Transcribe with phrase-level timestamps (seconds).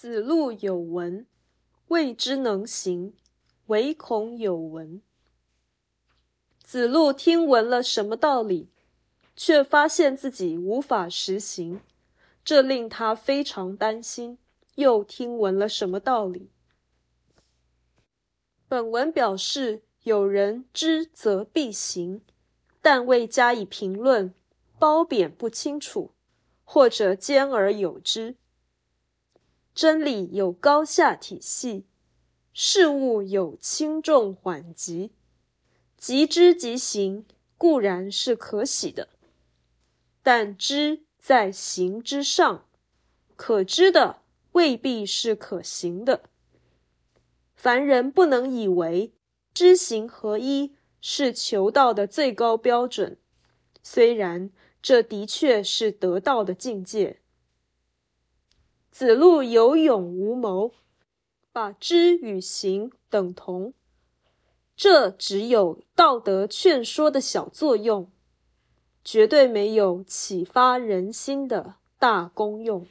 [0.00, 1.26] 子路有闻，
[1.88, 3.12] 未之能行，
[3.66, 5.02] 唯恐有闻。
[6.64, 8.70] 子路听闻了什么道理，
[9.36, 11.82] 却发现自己无法实行，
[12.42, 14.38] 这令他非常担心。
[14.76, 16.48] 又听闻了什么道理？
[18.68, 22.22] 本文表示有人知则必行，
[22.80, 24.32] 但未加以评论，
[24.78, 26.12] 褒贬不清楚，
[26.64, 28.36] 或者兼而有之。
[29.80, 31.86] 真理有高下体系，
[32.52, 35.10] 事物有轻重缓急。
[35.96, 37.24] 即知即行
[37.56, 39.08] 固然是可喜的，
[40.22, 42.66] 但知在行之上，
[43.36, 44.20] 可知的
[44.52, 46.24] 未必是可行的。
[47.54, 49.14] 凡人不能以为
[49.54, 53.16] 知行合一是求道的最高标准，
[53.82, 54.50] 虽然
[54.82, 57.19] 这的确是得道的境界。
[58.90, 60.72] 子路有勇无谋，
[61.52, 63.72] 把知与行等同。
[64.76, 68.10] 这只有道德劝说的小作用，
[69.04, 72.86] 绝对没有启发人心的大功用。